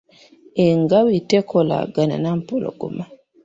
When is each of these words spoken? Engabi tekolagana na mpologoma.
Engabi 0.65 1.17
tekolagana 1.29 2.15
na 2.23 2.31
mpologoma. 2.39 3.05